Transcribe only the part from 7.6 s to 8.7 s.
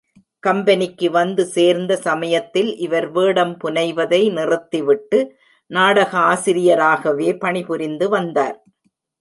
புரிந்து வந்தார்.